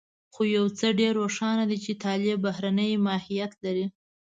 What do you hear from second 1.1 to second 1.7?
روښانه